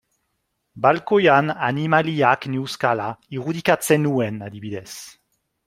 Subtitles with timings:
[0.85, 4.89] Balkoian animaliak neuzkala irudikatzen nuen adibidez.